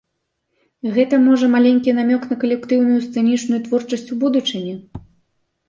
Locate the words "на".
2.31-2.39